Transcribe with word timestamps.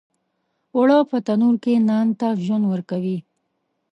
اوړه 0.75 0.97
په 1.09 1.17
تنور 1.27 1.55
کې 1.63 1.73
نان 1.89 2.07
ته 2.19 2.27
ژوند 2.45 2.65
ورکوي 2.67 3.17